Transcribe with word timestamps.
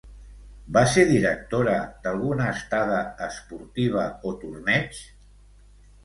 Va 0.75 0.81
ser 0.91 1.01
directora 1.09 1.75
d'alguna 2.05 2.47
estada 2.53 3.01
esportiva 3.25 4.05
o 4.31 4.33
torneig? 4.45 5.03